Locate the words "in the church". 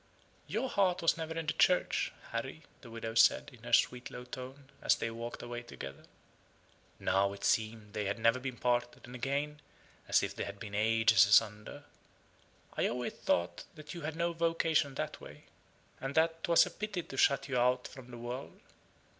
1.37-2.11